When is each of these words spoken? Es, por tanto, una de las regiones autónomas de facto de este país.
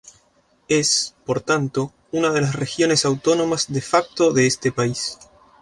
Es, 0.67 1.13
por 1.27 1.41
tanto, 1.41 1.93
una 2.11 2.31
de 2.31 2.41
las 2.41 2.55
regiones 2.55 3.05
autónomas 3.05 3.71
de 3.71 3.81
facto 3.81 4.33
de 4.33 4.47
este 4.47 4.71
país. 4.71 5.19